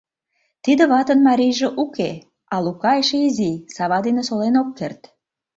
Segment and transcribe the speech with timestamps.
[0.63, 2.11] Тиде ватын марийже уке,
[2.53, 5.01] а Лука эше изи, сава дене солен ок керт.